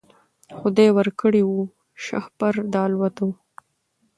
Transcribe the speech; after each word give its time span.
خدای 0.57 0.89
ورکړی 0.97 1.41
وو 1.45 1.59
شهپر 2.05 2.53
د 2.73 2.75
الوتلو 2.85 3.29